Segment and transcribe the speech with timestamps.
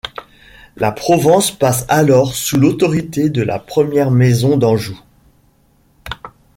[0.77, 4.99] La Provence passe alors sous l'autorité de la première maison d'Anjou.